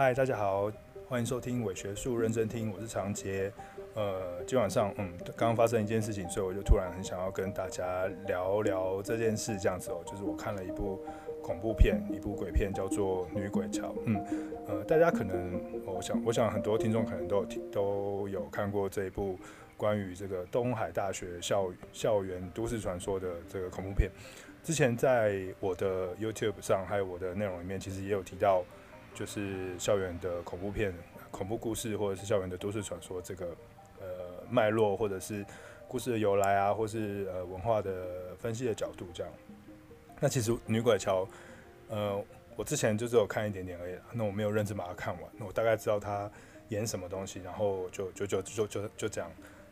[0.00, 0.72] 嗨，大家好，
[1.06, 3.52] 欢迎收听伪学术认真听，我是长杰。
[3.94, 11.04] 呃，今晚上，嗯，刚刚发生一件事情，所以我就突然很想要跟大家聊聊这件事，这样子哦，就是我看了一部
[11.42, 13.88] 恐怖片，一部鬼片，叫做《女鬼桥》。
[14.06, 14.24] 嗯，
[14.66, 19.38] 呃，大家可能，我想，我想很多听众可能都有听，都有看过这一部
[19.76, 24.10] 关于这个东海大学校校园都市传说的这个恐怖片。
[24.64, 28.64] 之前在我的 YouTube 上，还有我的内容里面，其实也有提到。
[29.14, 30.94] 就是校园的恐怖片、
[31.30, 33.46] 恐怖故事，或者是校园的都市传说，这个
[34.00, 34.06] 呃
[34.48, 35.44] 脉络，或者是
[35.86, 39.32] 故事的由来啊，或是呃文化的分析的角度这样。
[40.20, 41.24] 那其实《女鬼桥》
[41.88, 42.22] 呃，
[42.56, 46.30] 我之前就只有看一点点而已，那我没有认真把它看完，那我大概知道它
[46.68, 49.30] 演什么东西，然后就就就就就就这样。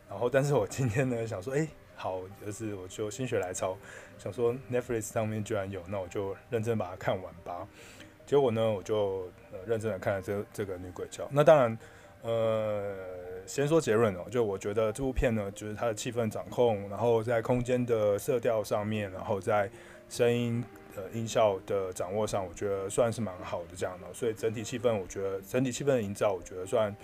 [0.09, 3.77] 然后，但是我今天呢想说，哎，好，就是我就心血来潮，
[4.17, 7.67] 想说 Netflix 上面居然有，那我就认真把它看完吧。
[8.29, 11.27] 结果呢，我就呃认真的看了这这个女鬼桥。
[11.31, 11.75] 那当然，
[12.21, 12.95] 呃，
[13.47, 19.67] 先说结论哦，就我觉得这部片呢，就是它的气氛掌控，然后在空间的色调上面，然后在
[20.09, 20.63] 声音
[20.95, 24.05] 呃音效的掌握上，我觉得算是蛮好的这样的。
[24.13, 26.95] 所以整体气氛，我觉得整体气氛的营造，我觉得算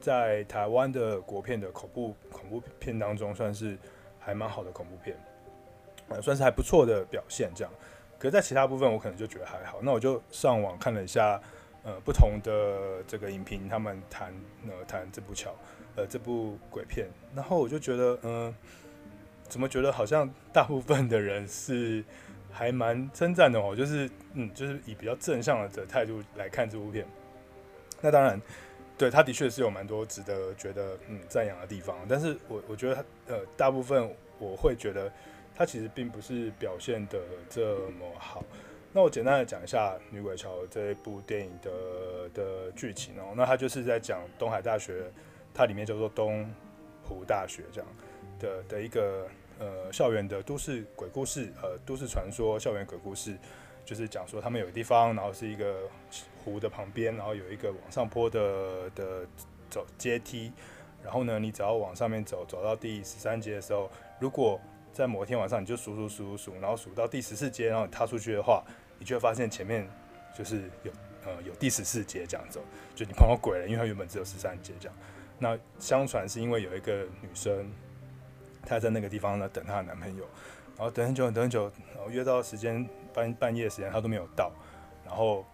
[0.00, 3.78] 在台湾的国片的恐怖恐怖片当中，算是
[4.20, 5.16] 还蛮好的恐怖片，
[6.10, 7.72] 呃，算是还不错的表现这样。
[8.24, 9.80] 可是在其他部分，我可能就觉得还好。
[9.82, 11.38] 那我就上网看了一下，
[11.82, 14.32] 呃，不同的这个影评，他们谈
[14.66, 15.54] 呃谈这部桥，
[15.94, 18.54] 呃这部鬼片，然后我就觉得，嗯、
[19.46, 22.02] 怎么觉得好像大部分的人是
[22.50, 27.06] 还蛮称赞的哦，就是嗯，就是以比较正向的态度来看这部片。
[28.00, 28.40] 那当然，
[28.96, 35.12] 对他的确是有蛮多值得觉得嗯赞扬的地方，但是我我觉得他呃大部分我会觉得。
[35.54, 38.42] 它其实并不是表现得这么好。
[38.92, 43.34] 那我简单的讲一下《女鬼桥》这一部电影的的剧情哦。
[43.36, 45.10] 那它就是在讲东海大学，
[45.52, 46.48] 它里面叫做东
[47.02, 47.90] 湖大学这样
[48.38, 49.28] 的的一个
[49.58, 53.36] 呃校园的都市鬼故事，呃都市传说校园鬼故事，
[53.84, 55.88] 就是讲说他们有个地方，然后是一个
[56.44, 59.26] 湖的旁边，然后有一个往上坡的的
[59.68, 60.52] 走阶梯，
[61.02, 63.90] 然后呢，你只要往上面走，走到第十三阶的时候，
[64.20, 64.60] 如果
[64.94, 68.64] 在某一天晚上，你就数数数数数，然后数到第十四阶，然后你踏出去的话，
[68.98, 69.86] 你就会发现前面
[70.34, 70.92] 就是有
[71.26, 72.60] 呃有第十四阶这样子，
[72.94, 74.96] 就你碰到鬼了，因为它原本只有十三阶这样。
[75.38, 77.70] 那相传是因为有一个女生，
[78.64, 80.24] 她在那个地方呢等她的男朋友，
[80.76, 84.52] 然后等很久等很久，然后约到时间半半夜时间她都没有到，
[85.04, 85.44] 然后。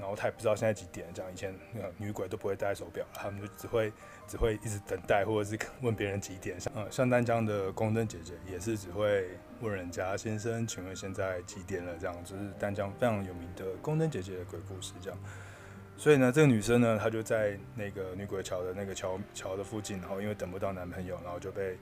[0.00, 3.92] 然后她也不知道现在几点，这样以前那个女鬼都不会戴手表，他们就只会
[4.28, 6.60] 只会一直等待，或者是问别人几点。
[6.60, 9.26] 像呃像丹江的宫灯姐姐也是只会
[9.60, 11.96] 问人家先生，请问现在几点了？
[11.98, 15.18] 这样就是丹江非常有名的宫灯姐姐的鬼故事这样。
[15.96, 21.76] 所以呢，这个女生呢，她就在那个女鬼桥的那个桥桥的附近，然后因为等不到男朋友，然后就被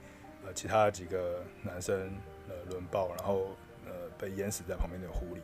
[0.46, 2.10] 呃其他几个男生
[2.48, 3.54] 呃轮爆，然后
[3.84, 5.42] 呃被淹死在旁边的湖里。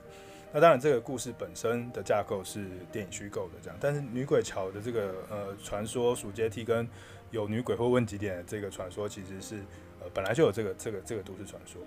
[0.53, 6.87] 那当然，这个故事本身的架构是电影虚构的这样，但是女鬼桥的这个呃传说数阶梯跟
[7.31, 9.57] 有女鬼会问几点的这个传说，其实是
[10.01, 11.81] 呃本来就有这个这个这个都市传说，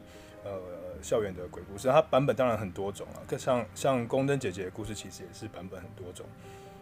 [0.43, 0.59] 呃
[0.99, 6.25] 校园的鬼故事，它版本当然很多种啊，像像宫灯姐姐的故事其实也是版本很多种，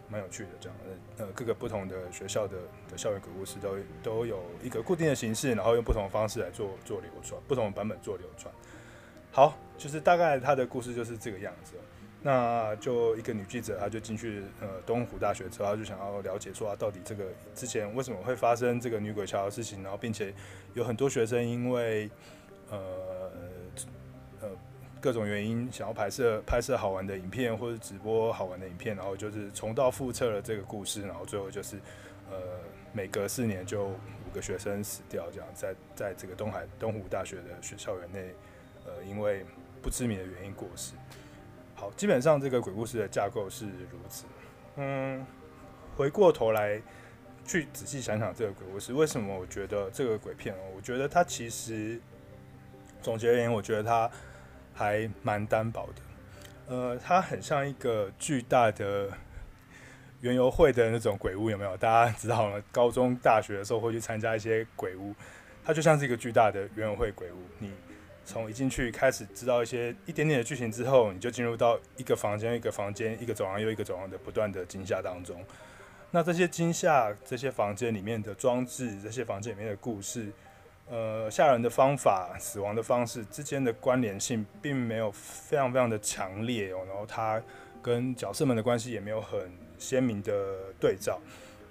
[0.08, 0.78] 蛮有趣的这样，
[1.18, 2.56] 呃各个不同的学校的
[2.90, 8.50] 的校园鬼故事都都有一个固定的形式，然后用不同的方式来做做流传，不同的版本做流传。
[9.34, 11.74] 好，就是大概他的故事就是这个样子。
[12.22, 20.32] 那就一个女记者，她就进去呃东湖大学之后，她就想要了解说啊，到底这个之前为什么会发生这个女鬼桥的事情，然后并且
[20.74, 22.08] 有很多学生因为
[22.70, 22.78] 呃
[24.40, 24.48] 呃
[25.00, 31.76] 各种原因想要拍摄拍摄好玩的影片或者直播好玩的影片，然后就是重蹈覆辙了这个故事，然后最后就是
[32.30, 32.38] 呃
[32.92, 38.32] 每隔四年就五个学生死掉，这样在在这个东海东湖大学的学校园内。
[38.84, 39.44] 呃，因为
[39.82, 40.94] 不知名的原因过世。
[41.74, 44.24] 好，基本上这个鬼故事的架构是如此。
[44.76, 45.24] 嗯，
[45.96, 46.80] 回过头来
[47.44, 52.00] 去仔细想想这个鬼故事，为什么我觉得这个鬼片，我觉得它其实
[53.02, 54.10] 总结而言，我觉得它
[54.72, 56.74] 还蛮单薄的。
[56.74, 59.10] 呃，它很像一个巨大的
[60.22, 61.76] 园游会的那种鬼屋，有没有？
[61.76, 62.62] 大家知道吗？
[62.72, 65.14] 高中、大学的时候会去参加一些鬼屋，
[65.62, 67.36] 它就像是一个巨大的园游会鬼屋。
[67.58, 67.70] 你
[68.24, 75.44] 从一进去开始知道一些一点点的剧情之后，你就进入到一个房间一个房间一个走廊又一个走廊的不断的惊吓当中。
[76.10, 80.30] 那这些惊吓、这些房间里面的装置、这些房间里面的故事，
[80.88, 86.84] 呃，吓人的方法、死亡的方式之间的关联性，并没有非常非常的强烈哦。
[86.86, 87.42] 然后它
[87.82, 91.20] 跟角色们的关系也没有很鲜明的对照，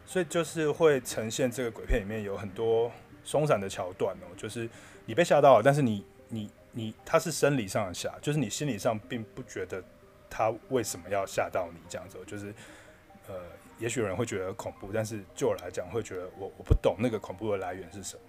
[0.05, 2.91] 所以就是会呈现这个鬼片里面有很多
[3.23, 4.69] 松散的桥段哦，就是
[5.05, 9.83] 你被吓到了，但是你你你他是生理上的吓，就是你心理上并不觉得
[10.29, 12.53] 他为什么要吓到你这样子，就是
[13.27, 13.35] 呃，
[13.79, 18.21] 也许有人会觉得恐怖，但是就我来讲会觉得我我不懂那个恐怖的来源是什么。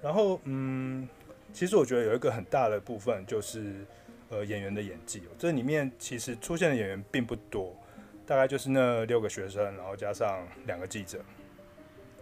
[0.00, 1.08] 然后嗯，
[1.52, 3.84] 其实我觉得有一个很大的部分就是
[4.28, 7.76] 呃演员的演技，这里面其实出现的演员并不多。
[8.24, 11.18] 大概就是那六个学生，然后加上两个记者，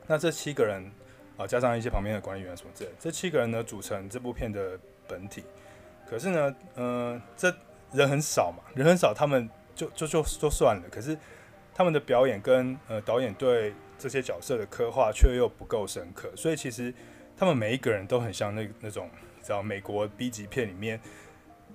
[0.06, 0.90] 那这七个人
[1.36, 5.42] 啊，加上一些旁边的管理员什么之类，这七个人呢组成这部片的本体。
[6.08, 7.52] 可是呢，嗯、这
[7.92, 10.82] 人很少嘛，人很少，他们就就就就算了。
[10.90, 11.18] 可是
[11.74, 16.94] 他们的表演跟呃导演对这些角色的刻画却又不够深刻，所以其实
[17.36, 19.10] 他们每一个人都很像那那种，
[19.42, 21.00] 知道美国 B 级片里面。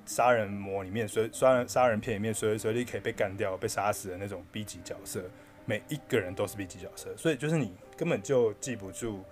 [0.08, 5.20] 杀人魔里面，随杀人杀人片里面，随时随地可以被干掉、被杀死的那种 B 级角色，
[5.66, 9.24] 每一个人都是 B 级角色，所以就是你根本就记不住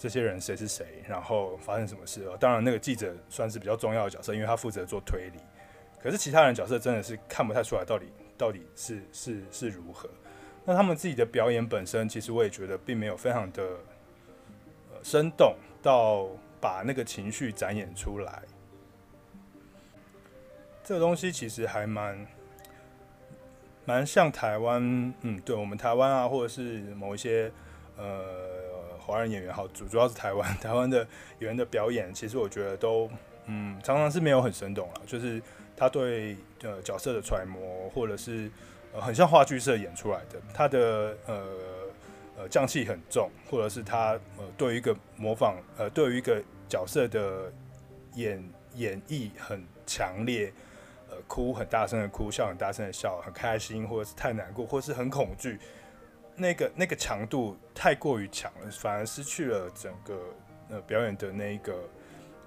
[0.00, 2.34] 这些人谁是谁，然后发生什么事哦。
[2.40, 5.38] 当然，那个记者算是比较重要的角色，因为他负责做推理。
[6.02, 8.06] 可是其他人角色真的是看不太出来到底
[8.38, 10.08] 到底是是是如何。
[10.64, 13.62] 那他们自己的表演本身，其实我也觉得并没有非常的
[14.90, 16.26] 呃生动到
[16.62, 18.42] 把那个情绪展演出来。
[20.82, 22.26] 这个东西其实还蛮
[23.84, 24.82] 蛮像台湾，
[25.20, 27.52] 嗯，对我们台湾啊，或者是某一些
[27.98, 28.69] 呃
[29.10, 30.98] 华人演员，好主主要是台湾 台湾的
[31.40, 33.10] 演员的表演，其实我觉得都
[33.46, 35.42] 嗯常常是没有很生动了，就是
[35.76, 38.50] 他对呃角色的揣摩，或者是
[38.94, 41.46] 呃很像话剧社演出来的，他的呃
[42.38, 47.52] 呃匠气很重，或者是他呃对于一个模仿呃对于一个角色的
[48.14, 48.42] 演
[48.74, 50.52] 演绎很强烈。
[51.12, 55.58] 呃，哭很大声的哭，笑很大声的笑，很开心，或者是太难过，或者是很恐惧，
[56.40, 60.18] 那个那个强度太过于强了，反而失去了整个
[60.70, 61.88] 呃表演的那一个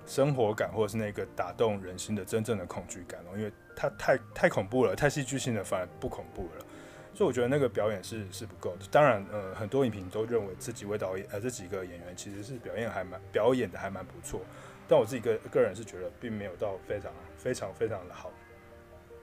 [0.06, 6.66] 生活感，或者是那个打动人心的真正的恐惧感哦，因为它太太恐怖了，太戏剧性的，反而不恐怖了，
[7.14, 8.86] 所以我觉得那个表演是是不够的。
[8.92, 14.42] 当然，呃，很多影评都认为这几位导演呃这几个演员其实是表演还蛮表演的还蛮不错，
[14.88, 18.32] 但我自己个个人是觉得并没有到非常非常非常的好。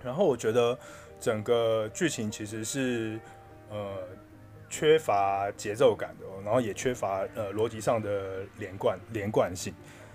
[0.03, 0.79] 然后我觉得
[1.21, 3.21] 整个剧情其实是
[3.69, 3.99] 呃
[4.71, 9.75] 缺乏节奏感的，然后也缺乏呃逻辑上的连贯连贯性。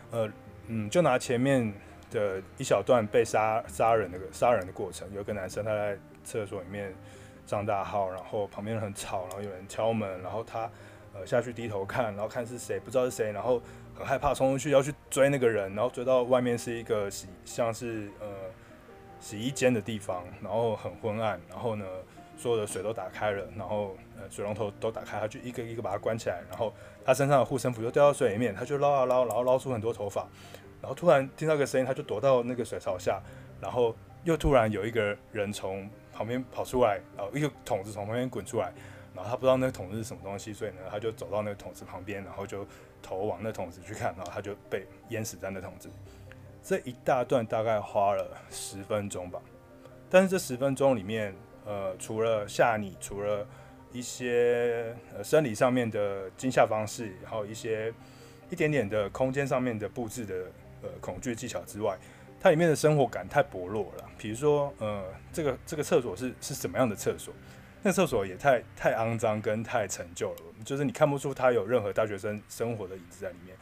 [0.10, 0.28] 呃
[0.68, 1.72] 嗯，就拿前面
[2.10, 6.92] 的一小段被杀杀人那个杀人的过程，有个男生他在厕所里面
[7.46, 10.69] 上大号，然后旁边很吵，然后有人敲门，然后他
[11.13, 13.62] 呃下去低头看，然后看是谁，不知道是谁，然后
[13.94, 18.28] 很害怕冲出去要去追那个人，然后追到外面是一个洗像是呃。
[19.18, 21.86] 洗衣间的地方，然后很昏暗，然后呢，
[22.38, 26.74] 所有的水都打开了，然后呃水龙头都打开，他就一个一个把它关起来，然后
[27.04, 30.28] 他身上的护身符就掉到水里面，他就捞啊捞，然后捞出很多头发，
[30.82, 33.22] 然后突然听到一个声音，他就躲到那个水槽下，
[33.62, 38.74] 然后又突然有一个人从旁边跑出来，然后一个桶子从旁边滚出来，
[39.14, 42.66] 然后他不知道那个桶子是什么东西，所以呢他就走到那个桶子旁边，然后就
[43.02, 45.89] 头往那桶子去看，然后他就被淹死在那桶子。
[46.63, 49.39] 这一大段大概花了十分钟吧，
[50.10, 51.32] 但是这十分钟里面，
[51.65, 53.45] 呃，除了吓你，除了
[53.91, 57.93] 一些呃生理上面的惊吓方式，然后一些
[58.50, 60.36] 一点点的空间上面的布置的
[60.84, 61.98] 呃恐惧技巧之外，
[62.39, 64.05] 它里面的生活感太薄弱了。
[64.17, 65.03] 比如说，呃，
[65.34, 67.34] 这个这个厕所是是什么样的厕所？
[67.81, 73.55] 那厕所也太太肮脏跟太陈旧了，就是你看不出它有任何大学生生活的影子在里面。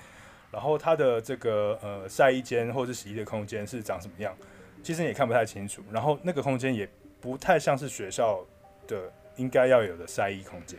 [0.49, 4.33] 然后它的这个呃晒衣间或是洗衣的空间是长什么样，
[4.81, 5.83] 其实你也看不太清楚。
[5.91, 6.87] 然后那个空间也
[7.23, 8.45] 不太像是学校
[8.85, 10.77] 的应该要有的晒衣空间，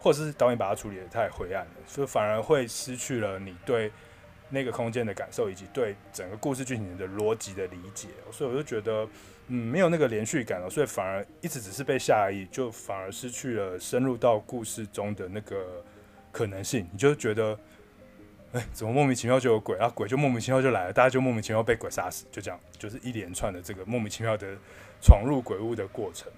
[0.00, 3.92] 或者是导演把它处理得太灰暗了，所以反而会失去了你对
[4.48, 8.08] 那个空间的感受，以及对整个故事剧情的逻辑的理解。
[8.32, 9.08] 所以我就觉得，
[9.46, 15.84] 嗯，没有那个连续感了，所以反而一直只是被吓而已，就反而失去了深入到故事中的那个
[16.32, 16.88] 可能性。
[16.90, 17.56] 你就觉得。
[18.52, 19.88] 哎，怎么莫名其妙就有鬼啊？
[19.90, 24.56] 鬼就莫名其妙就来了，大家就莫名其妙被鬼杀死，就这样，就是一连串的这个莫名其妙的
[25.00, 26.30] 闯入鬼屋的过程。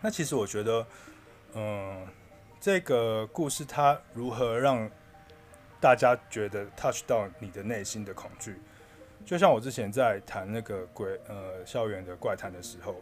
[0.00, 0.86] 那其实我觉得，
[1.54, 2.06] 嗯，
[2.60, 4.88] 这个故事它如何让
[5.80, 8.56] 大家觉得 touch 到你的内心的恐惧？
[9.24, 12.96] 就像我之前在谈那个鬼呃校园的怪谈的时候，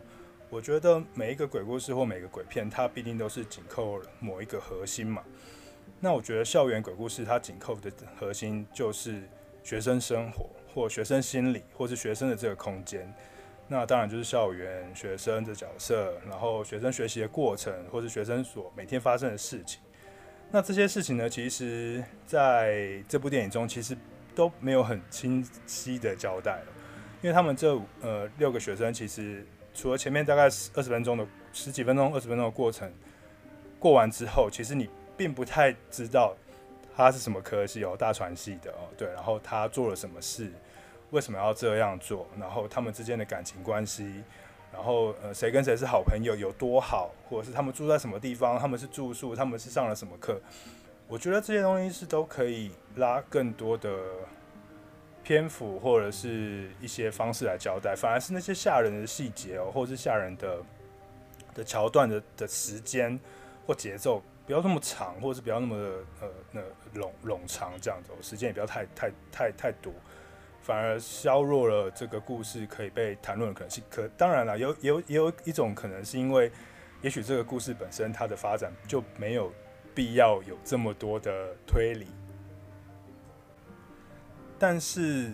[0.49, 5.23] 我觉得每一个鬼故事或每个鬼片，它必定都是紧扣某一个核心嘛。
[5.99, 9.29] 那我觉得校园鬼故事它紧扣的核心就是
[9.64, 13.12] 学生生活，或学生心理，或是学生的这个空间。
[13.73, 19.81] 那当然就是校园学生的角色，然后学生学习的过程，或是学生所每天发生的事情。
[20.50, 23.97] 那这些事情呢，其实在这部电影中其实
[24.35, 26.67] 都没有很清晰的交代了，
[27.23, 32.93] 因为他们这呃六个学生其实除了前面大概二十分钟的十几分钟、二十分钟的过程
[33.79, 34.87] 过完之后，其实你
[35.17, 36.37] 并不太知道
[36.95, 40.52] 他是什么科系哦，大传系的哦，对，然后他做了什么事。
[41.12, 42.26] 为什么要这样做？
[42.38, 44.25] 然后他们之间的感情关系，
[44.73, 50.40] 然后呃，谁跟谁是好朋友，有多好，或者是他们住在什么地方，他们是住宿，他们是上了什么课？
[51.07, 53.95] 我觉得这些东西是都可以拉更多的
[55.23, 57.95] 篇幅，或者是一些方式来交代。
[57.95, 60.62] 反而是那些吓人的细节哦，或者是吓人的
[61.54, 63.21] 的桥段的的时间
[63.66, 66.61] 或节奏不要那么长，或者是不要那么的呃那
[66.99, 69.92] 冗冗长这样子，时间也不要太太太太多。
[70.62, 73.83] 反而削弱了这个故事可以被谈论的可能性。
[73.90, 76.50] 可当然了，有有也有一种可能是因为，
[77.02, 79.52] 也许这个故事本身它的发展就没有
[79.95, 82.07] 必要有这么多的推理。
[84.59, 85.33] 但是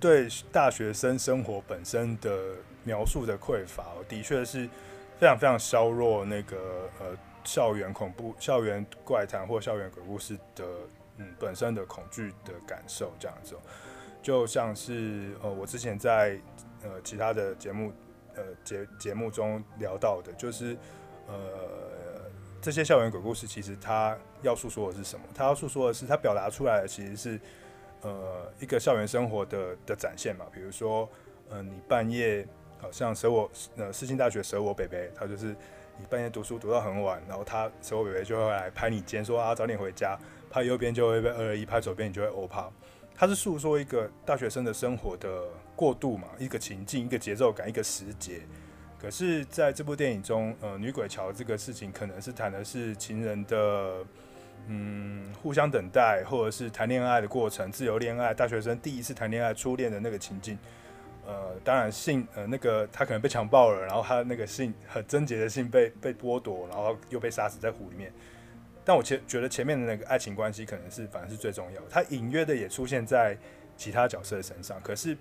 [0.00, 4.68] 对大学生生活本身的描述的匮乏，的确是
[5.18, 10.64] 非常非常削弱那个呃校园恐怖、校园怪谈或校园鬼故事的
[11.18, 13.54] 嗯本身的恐惧的感受这样子。
[14.24, 16.40] 就像是呃，我之前在
[16.82, 17.92] 呃其他的节目
[18.34, 20.74] 呃节节目中聊到的，就是
[21.26, 21.34] 呃
[22.62, 25.26] 这些校园鬼故事，其实它要诉说的是什么？
[25.34, 27.38] 它要诉说的是，它表达出来的其实是
[28.00, 30.46] 呃一个校园生活的的展现嘛。
[30.50, 31.06] 比如说，
[31.50, 35.54] 呃，你半夜好像舍我呃世新大学舍我北北，他就是
[35.98, 42.70] 你半夜读书读到很晚，然后他舍我北北就会来拍你肩，说啊早点回家，拍右边就会被二二一，拍左边你就会欧趴。
[43.16, 45.44] 它是诉说一个大学生的生活的
[45.76, 48.40] 过渡嘛，一个情境，一个节奏感，一个时节。
[49.00, 54.04] 可是，在这部电影中，呃，女鬼桥这个事情，可能是谈的是情人的，
[54.66, 60.58] 嗯，互相等待，或者是谈恋爱的过程，自由恋爱，大学生第一次谈恋爱，初恋的那个情境。
[61.26, 68.12] 呃，当然性，呃，那个他可能被强暴了，然后他那个性很贞洁的性被被剥夺，然后又被杀死在湖里面。
[68.84, 73.36] 但我前觉得前面的那个爱情关系可能是反而是最重要的，他隐约的也出现在
[73.76, 75.16] 其他角色的身上，可是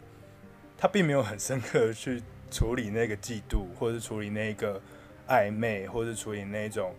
[0.78, 4.82] 他并没有很深刻的去处理那个嫉妒，或者是处理那个
[5.28, 6.94] 暧昧，或者是处理那种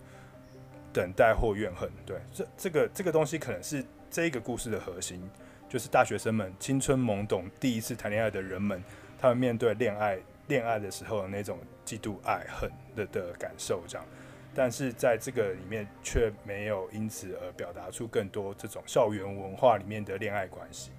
[0.92, 1.90] 等待或怨恨。
[2.06, 5.22] 对，这这个这个东西可能是这一个故事的核心，
[5.68, 8.82] 就是大学生们青春懵懂第一次谈恋爱的人们，
[9.20, 10.18] 他们面对恋爱
[10.48, 14.06] 恋爱的时候的那种嫉妒、爱恨的的感受，这样。
[14.54, 20.90] 但是在这个里面却没有因此而表达出更多这种校园文化里面的恋爱关系，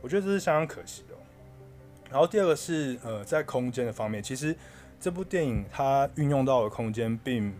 [0.00, 1.14] 我觉得这是相当可惜的。
[2.10, 4.54] 然后第二个是呃，在空间的方面，其实
[5.00, 7.52] 这部电影它运用到的空间并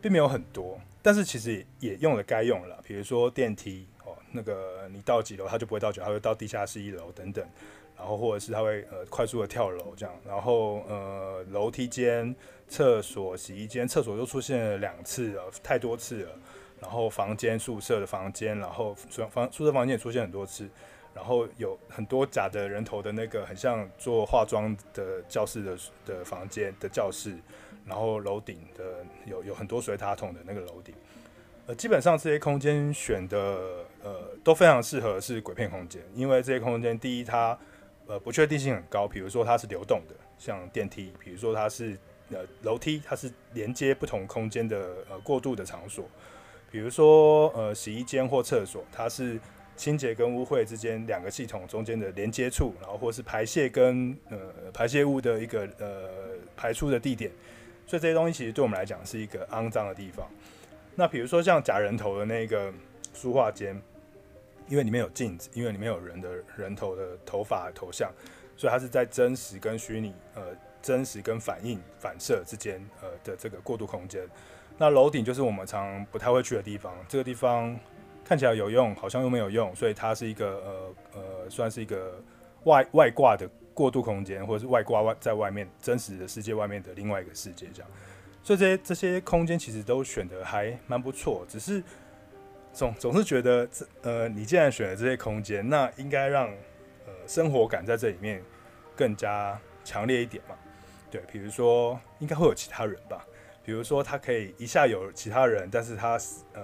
[0.00, 7.46] 并没有很多，但是其实也用了该用了，比如说电梯哦，那个你到几楼它就不会到九，它会到地下室一楼等等。
[7.96, 12.32] 然后或者是他会呃快速的跳楼这样，然后呃楼梯间、
[12.68, 16.30] 厕所、洗衣间、厕所又出现了两次了，太多次了。
[16.80, 18.94] 然后房间、宿舍的房间，然后
[19.30, 20.68] 房宿舍房间也出现很多次。
[21.14, 27.34] 然后有很多假的人头的那个很像做化妆的教室的的房间的教室。
[27.86, 30.94] 然后楼顶的有有很多水塔筒的那个楼顶。
[31.66, 37.58] 呃，基本上这些空间选的呃都非常适合是鬼片空间，因为这些空间第一它。
[38.10, 41.94] 呃，不确定性很高，比如说它是流动的，像电梯；比如说它是
[42.30, 44.76] 呃楼梯，它是连接不同空间的
[45.10, 46.04] 呃过渡的场所；
[46.70, 49.38] 比如说呃洗衣间或厕所，它是
[49.76, 54.38] 清洁跟污秽之间两个系统中间的连接处，然后或是排泄跟呃
[54.72, 56.08] 排泄物的一个呃
[56.56, 57.30] 排出的地点。
[57.86, 60.28] 所以这些东西其实对我们来讲是一个肮脏的地方。
[60.94, 62.72] 那比如说像假人头的那个
[63.14, 63.80] 书画间。
[64.70, 68.12] 因为里面有镜子，因为里面有人的人头的头发头像，
[68.54, 74.26] 所以它是在真实跟虚拟，呃，真实跟反应反射之间，呃的这个过渡空间。
[74.76, 77.78] 那楼顶就是我们常不太会去的地方，这个地方
[78.24, 82.22] 看起来有用，好像又没有用，所以它是一个呃呃，算是一个
[82.64, 87.90] 外外挂的过渡空间，或者是外挂外在外面真实的世界外面的另外一个世界这样。
[88.42, 91.82] 所以这些这些空间其实都选的还蛮不错，只是。
[92.70, 96.46] 总总是觉得这呃，你既然选了这些空间，那应该让
[97.06, 98.40] 呃生活感在这里面
[98.94, 100.54] 更加强烈一点嘛。
[101.10, 103.24] 对，比如说应该会有其他人吧，
[103.64, 106.18] 比如说他可以一下有其他人，但是他
[106.52, 106.62] 呃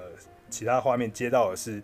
[0.51, 1.83] 其他画面接到的是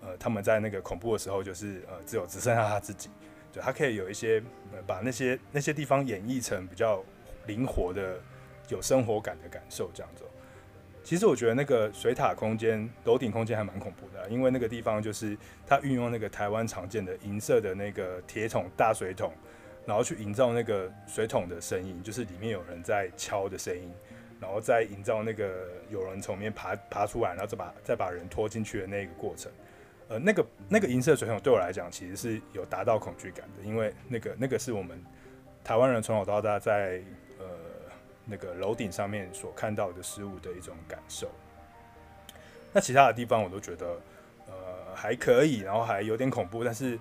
[0.00, 3.08] 呃他们在那个恐怖的时候，就是呃只有只剩下他自己。
[3.52, 4.42] 对，他可以有一些
[4.72, 7.02] 呃把那些那些地方演绎成比较
[7.46, 8.18] 灵活的、
[8.68, 10.24] 有生活感的感受，这样子。
[11.04, 19.32] 其实我觉得那个水塔空间、楼顶空间还蛮恐怖的，因为那个地方就是它运用那个台湾常见的银色的那个铁桶大水桶，
[19.86, 23.92] 然后去营造那个水桶的声音，就是里面有人在敲的声音，
[24.40, 29.50] 然后再营造那个有人从里面爬爬出来，然后再把再把人拖进去的那个过程。
[30.08, 35.02] 呃，那个那个银色水桶对我来讲其实是有达到恐惧感的，因为那个那个是我们
[35.64, 37.02] 台湾人从小到大在
[37.38, 37.46] 呃。
[38.24, 41.28] 那个楼顶上面所看到的事物的一种感受，
[42.72, 44.00] 那其他的地方我都觉得
[44.46, 46.96] 呃还可以，然后还有点恐怖，但是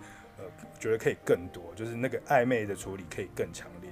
[0.80, 3.90] 觉得可以更多，就是那个暧昧的处理可以更强烈。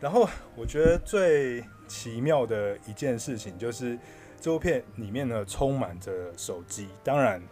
[0.00, 3.98] 然后我觉得最奇妙的一件事情就是
[4.40, 7.42] 这部片里面呢充满着手机，当然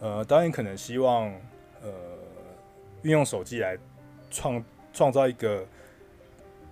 [0.00, 1.26] 呃导演可能希望
[1.82, 1.90] 呃
[3.02, 3.76] 运用手机来
[4.30, 5.66] 创创造一个。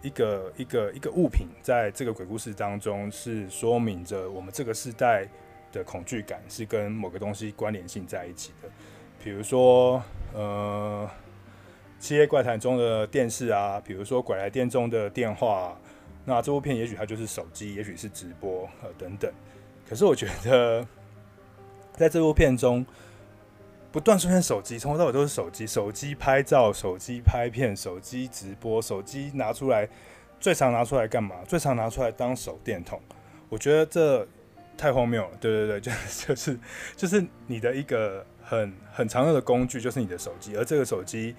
[0.03, 5.27] 一个一个一个物品在这个鬼故事当中，是说明着我们这个时代
[5.73, 8.69] 的恐惧感是跟某个东西关联性在一起的。
[9.25, 10.03] 比如说，
[10.35, 11.09] 呃，
[11.99, 15.75] 《七夜怪谈》中的电视啊，比如说《鬼来电》中的电话，
[16.27, 19.33] 那这部片也许它就是手机，也许是直播呃等等。
[19.89, 20.87] 可是我觉得，
[21.95, 22.85] 在这部片中，
[23.91, 25.67] 不断出现手机，从头到尾都是手机。
[25.67, 29.89] 手机拍照，手机拍片，手机直播，手机拿出来，
[30.39, 31.37] 最常拿出来干嘛？
[31.49, 33.01] 最常拿出来当手电筒。
[33.49, 34.29] 我觉得这
[34.77, 35.31] 太荒谬了。
[35.41, 35.93] 对对对，就
[36.27, 36.59] 就是
[36.97, 40.57] 就是你的一个很很常用的工具，就是你的手机。
[40.57, 41.35] 而这个手机，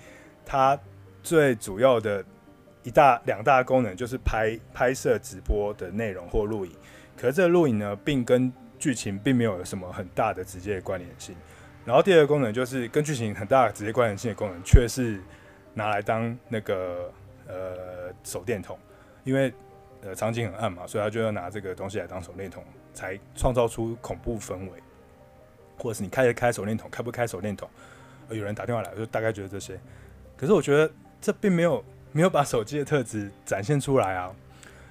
[0.45, 0.79] 它
[1.21, 2.23] 最主要的
[2.83, 6.71] 一大两大功能就是拍拍摄直播的内容或录影。
[7.17, 11.35] 可是这个录影呢，并跟剧情并没有什么很大的直接的关联性。
[11.85, 15.21] 然后第二个功能就是跟剧情很大直接关联性的功能，却是
[15.73, 17.11] 拿来当那个
[17.47, 18.77] 呃手电筒，
[19.23, 19.53] 因为
[20.01, 22.63] 呃场景很暗嘛，所以他就要拿这个东西来当手电筒，
[22.95, 24.81] 才创造出恐怖氛围。
[25.77, 27.69] 或者是你开不开手电筒，开不开手电筒，
[28.29, 29.79] 有人打电话来，就大概觉得这些。
[30.35, 34.33] 可是我觉得这并没有没有把手机的特质展现出来啊。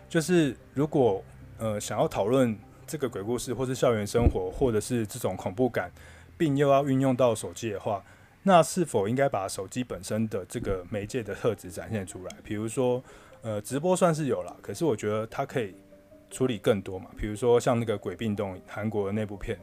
[0.08, 1.24] 就是如果
[1.58, 5.90] 呃想要讨论这个鬼故事，或是校园生活，或者是这种恐怖感。
[6.36, 8.04] 并又要运用到手机的话，
[8.42, 12.36] 那是否应该把手机本身的这个媒介的特质展现出来？
[12.42, 13.00] 比如说，
[13.40, 15.72] 呃，直播算是有了，可是我觉得它可以
[16.34, 17.06] 处理更多嘛。
[17.16, 19.56] 比如说像那个《鬼病动》韩国的那部片，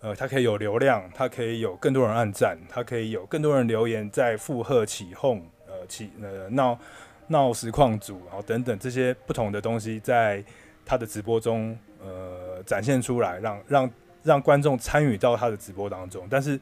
[0.00, 6.78] 呃，它可以有流量，它可以有更多人按赞，它可以有更多人留言在附和起哄，呃，起呃闹
[7.28, 10.44] 闹实况组，然后等等这些不同的东西，在
[10.84, 13.90] 他的直播中呃展现出来，让让。
[14.26, 16.58] 让观众参与到他的直播当中，但是，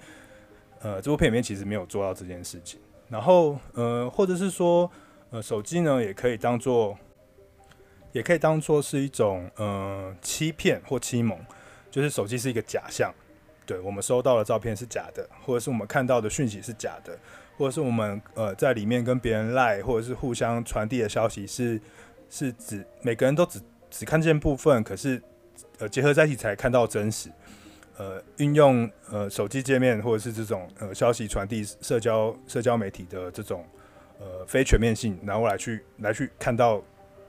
[0.83, 2.79] 呃，这部片里面其实没有做到这件事情。
[3.09, 4.91] 然后，呃，或者是说，
[5.31, 6.95] 呃，手机呢也可以当做，
[8.15, 11.37] 也可以当做是一种呃欺骗或欺蒙，
[11.91, 13.13] 就是手机是一个假象，
[13.67, 17.19] 对，我们收到的照片是假的，或者是我们看到的讯息是假的，
[17.59, 21.81] 或者是我们呃在里面跟别人赖，或者是互相传递的消息是
[22.31, 25.21] 是指每个人都只只看见部分，可是
[25.81, 27.29] 呃结合在一起才看到真实。
[27.97, 33.65] 呃，运用呃手机界面或者是这种呃消息传递社交社交媒体的这种
[34.19, 36.83] 呃非全面性，然后来去来去看到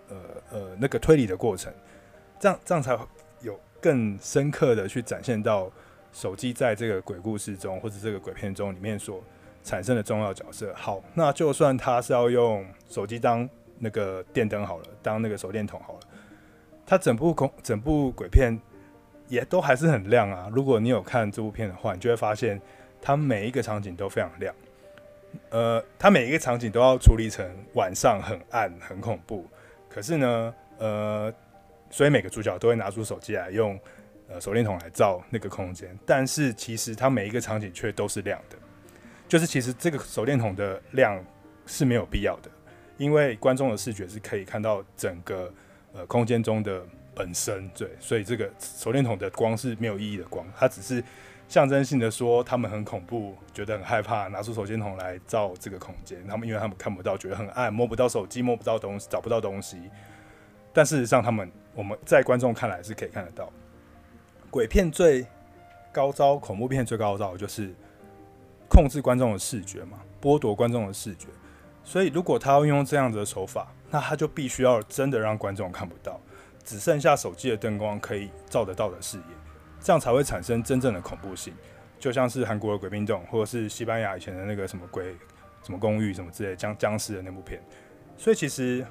[0.09, 0.15] 呃
[0.51, 1.73] 呃那个推理的过程，
[2.39, 2.97] 这样这样才
[3.41, 5.71] 有更深刻的去展现到
[6.11, 9.23] 手机在这个鬼故事中或者这个鬼片中里面所
[9.63, 10.73] 产生的重要角色。
[10.75, 15.99] 好，那就算他是要用手机当那个电灯好了，当那个手电筒好了，
[16.85, 18.59] 他整部恐整部鬼片。
[19.27, 20.47] 也都还是很亮啊！
[20.53, 22.61] 如果你有看这部片的话，你就会发现
[23.01, 24.53] 它每一个场景都非常亮。
[25.49, 29.43] 呃，它每一个场景都要处理成晚上很暗、很恐怖。
[29.95, 31.33] 可是呢，呃，
[31.89, 33.79] 所以每个主角都会拿出手机来用
[34.27, 35.97] 呃手电筒来照那个空间。
[36.05, 38.57] 但是其实它每一个场景却都是亮的，
[39.29, 41.23] 就是其实这个手电筒的亮
[41.65, 42.51] 是没有必要的，
[42.97, 45.49] 因为观众的视觉是可以看到整个
[45.93, 46.85] 呃空间中的。
[47.17, 51.01] 本身对，所以这个手电筒的光是没有意义的光，它只是
[51.47, 56.25] 象征性的说他们很恐怖，觉得很害怕，拿出手电筒来照这个空间。
[56.27, 59.79] 他们因为他们看不到，觉得很暗，摸不到手机，摸不到东西，找不到东西。
[60.73, 63.51] 但事实上，他们我们在观众看来是可以看得到。
[64.49, 65.25] 鬼片最
[65.91, 67.73] 高招，恐怖片最高招就是
[68.69, 71.27] 控制观众的视觉嘛，剥夺观众的视觉。
[71.83, 76.19] 所以如果他要用这样子的手法，那他就必须要真的让观众看不到。
[76.63, 79.23] 只剩下手机的灯光可以照得到的视野，
[79.85, 81.53] 这样才会产生真正的恐怖性。
[81.99, 85.15] 就像是韩国的鬼兵洞，或者是西班牙以前的那个什么鬼
[85.61, 87.61] 什么公寓什么之类僵僵尸的那部片。
[88.17, 88.83] 所以其实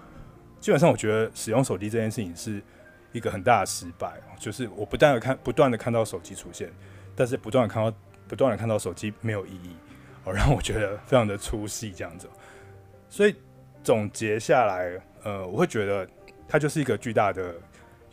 [0.61, 2.63] 基本上，我觉得使用手机这件事情是
[3.11, 4.15] 一个很大的失败。
[4.39, 6.71] 就是我不断的看，不断的看到手机出现，
[7.17, 7.93] 但是不断的看到，
[8.29, 9.77] 不断的看到手机没有意义，
[10.23, 12.29] 哦，让我觉得非常的出戏这样子。
[13.09, 13.35] 所以
[13.83, 16.09] 总结下来，呃，我会觉得
[16.49, 17.55] 它就是一个巨大的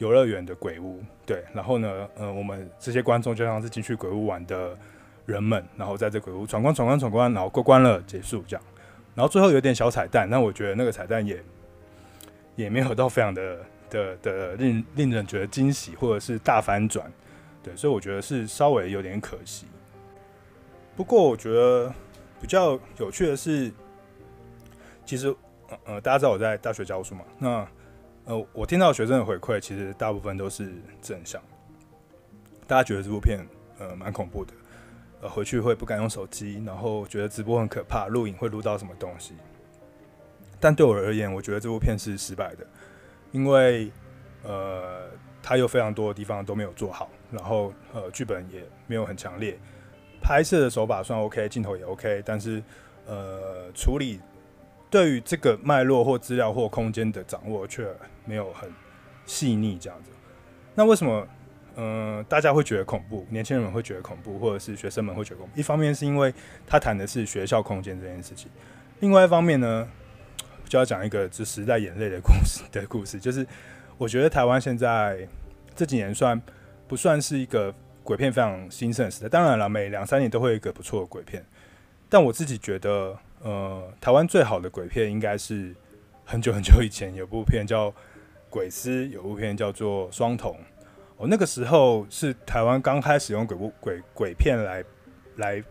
[0.01, 1.43] 游乐园的鬼屋，对。
[1.53, 4.77] 然后呢，呃，我们这些观众就像是进去鬼屋玩的
[5.25, 8.65] 人们，然后在这鬼屋闯关、闯关、闯关，然后过关了，结束这样。
[9.13, 11.41] 然后最后有点小彩蛋，那我觉得那个彩蛋也
[12.55, 13.59] 也没有到非常的
[13.89, 17.09] 的的令令人觉得惊喜，或者是大反转，
[17.63, 17.75] 对。
[17.75, 19.67] 所以我觉得是稍微有点可惜。
[20.95, 21.93] 不过我觉得
[22.41, 23.71] 比较有趣的是。
[25.03, 25.35] 其实，
[25.83, 27.25] 呃，大家知道我在大学教书嘛？
[27.37, 27.67] 那，
[28.25, 31.41] 呃，我听到学生的回馈，其实大部分都是正向。
[32.67, 33.39] 大家觉得这部片，
[33.79, 34.53] 呃，蛮恐怖的，
[35.21, 39.33] 呃，回去会不敢用手机，然后觉得直播很可怕，录影会录到什么东西。
[40.59, 42.65] 但对我而言，我觉得这部片是失败的，
[43.31, 43.91] 因为，
[44.43, 45.09] 呃，
[45.41, 49.57] 它有非常多的地方都没有做好，然后，呃，剧本也没有很强烈，
[50.21, 52.61] 拍摄的手法算 OK，镜头也 OK，但是，
[53.07, 54.19] 呃，处理。
[54.91, 57.87] 对于这个脉络或资料或空间的掌握，却
[58.25, 58.69] 没有很
[59.25, 60.11] 细腻这样子。
[60.75, 61.25] 那为什么，
[61.77, 63.25] 嗯、呃，大家会觉得恐怖？
[63.29, 65.57] 年轻人们会觉得恐怖，或者是学生们会觉得恐怖？
[65.57, 66.33] 一方面是因为
[66.67, 68.51] 他谈的是学校空间这件事情，
[68.99, 69.87] 另外一方面呢，
[70.65, 73.47] 就要讲一个就时代眼泪的故事的故事，就是
[73.97, 75.25] 我觉得台湾现在
[75.73, 76.39] 这几年算
[76.89, 77.73] 不算是一个
[78.03, 79.29] 鬼片非常兴盛的时代？
[79.29, 81.45] 当然了，每两三年都会有一个不错的鬼片，
[82.09, 83.17] 但我自己觉得。
[83.43, 85.75] 呃，台湾最好的鬼片应该是
[86.23, 87.89] 很久很久以前有部片叫
[88.51, 90.51] 《鬼丝》，有部片叫做《双瞳》。
[91.17, 94.83] 哦，那个时候是台湾刚开始用鬼部鬼鬼片来
[95.37, 95.63] 来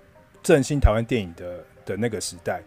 [0.42, 2.60] 振兴台湾电影的的那个时代，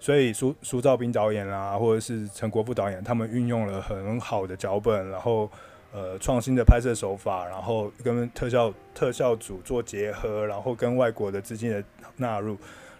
[0.00, 5.50] 所以苏苏兆斌导演啦，或者是陈国富导演，他们运用了很好的脚本，然后
[5.92, 11.84] 呃创新的拍摄手法，然后跟特效特效组做结合，然后跟外国的资金的
[12.16, 12.56] 纳入，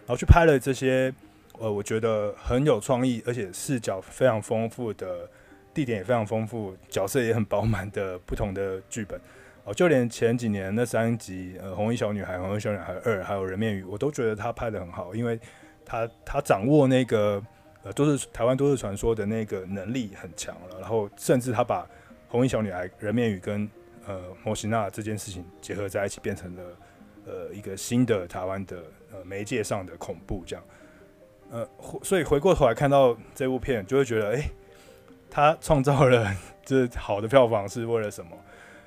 [0.06, 1.10] 然后去拍了这些。
[1.58, 5.28] 呃，我觉得很有创意，而且视角非常丰富的，
[5.72, 9.20] 地点也非常丰富，角色也很饱满的不同的剧本。
[9.64, 15.38] 哦，就连前几年那三集，呃，《红衣小女孩》《红衣小女孩二》还有《人面鱼》，我都觉得他拍得很好，因为
[15.84, 17.42] 他他掌握那个
[17.82, 21.82] 呃都是台湾都市传说的那个能力很强了，然后甚至他把
[22.28, 23.68] 《红衣小女孩》《人面鱼》跟
[24.06, 26.62] 呃魔神仔这件事情结合在一起，变成了
[27.26, 28.76] 呃一个新的台湾的
[29.12, 30.64] 呃媒介上的恐怖这样。
[31.50, 31.68] 呃，
[32.02, 34.50] 所以回过头来看到这部片，就会觉得，哎、
[35.30, 36.28] 他创造了
[36.64, 38.30] 这好的票房是为了什么？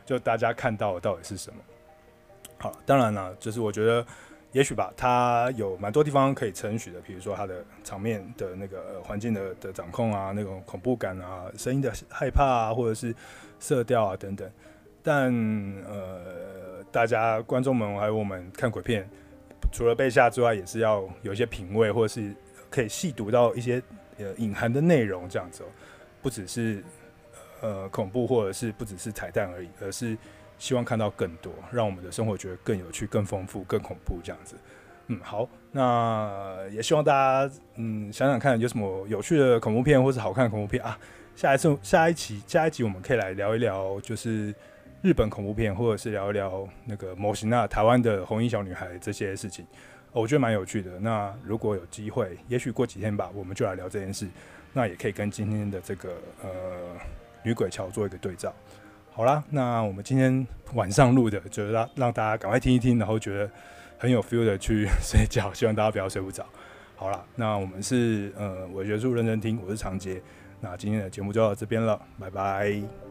[0.05, 1.59] 就大家看到的到底是什么？
[2.57, 4.05] 好，当然了，就是我觉得，
[4.51, 13.15] 也许吧，他有蛮多地方可以称许的，比如说他的场面的那个环境的的掌控啊，那种恐怖感啊，声音的害怕啊，或者是
[13.59, 14.51] 色调啊等等。
[15.01, 15.31] 但
[15.87, 19.07] 呃，大家观众们还有我们看鬼片，
[19.71, 22.35] 除了被吓之外，也是要有一些品味，或者是。
[22.69, 23.81] 可以细读到一些
[24.17, 25.67] 呃隐含的内容，这样子哦，
[26.21, 26.83] 不只是
[27.61, 30.17] 呃恐怖，或者是不只是彩蛋而已，而是
[30.57, 34.55] 希望看到更多，让我们的生活觉得更有趣、更丰富、更恐怖这样子。
[35.07, 40.97] 嗯，好，那也希望大家嗯想想看有什么有趣的恐怖片，或是好看的恐怖片啊。
[41.35, 44.53] 下一次下一期下一集我们可以来聊一聊，就是
[45.01, 49.65] 日本恐怖片，或者是聊一聊那个模型啊，台湾的红衣小女孩这些事情。
[50.11, 50.99] 我觉得蛮有趣的。
[50.99, 54.27] 那如果有机会，也许过几天吧，我们就来聊这件事。
[54.73, 56.09] 那也可以跟今天的这个
[56.43, 56.49] 呃
[57.43, 58.53] 女鬼桥做一个对照。
[59.11, 63.49] 好啦，那我们今天晚上录的，就是让让大家赶快听一听，然后觉得
[63.97, 65.53] 很有 feel 的去 睡觉。
[65.53, 66.45] 希望大家不要睡不着。
[66.95, 70.21] 好啦，那我们是呃我学术认真听，我是长杰。
[70.61, 73.08] 那今天的节目就到这边了，拜拜。